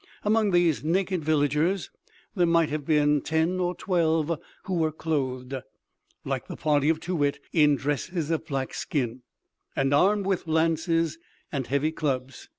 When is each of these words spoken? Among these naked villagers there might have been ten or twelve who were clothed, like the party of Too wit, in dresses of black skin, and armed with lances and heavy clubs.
Among 0.23 0.49
these 0.49 0.83
naked 0.83 1.23
villagers 1.23 1.91
there 2.35 2.47
might 2.47 2.71
have 2.71 2.85
been 2.87 3.21
ten 3.21 3.59
or 3.59 3.75
twelve 3.75 4.39
who 4.63 4.73
were 4.73 4.91
clothed, 4.91 5.53
like 6.25 6.47
the 6.47 6.55
party 6.55 6.89
of 6.89 6.99
Too 6.99 7.15
wit, 7.15 7.37
in 7.53 7.75
dresses 7.75 8.31
of 8.31 8.47
black 8.47 8.73
skin, 8.73 9.21
and 9.75 9.93
armed 9.93 10.25
with 10.25 10.47
lances 10.47 11.19
and 11.51 11.67
heavy 11.67 11.91
clubs. 11.91 12.49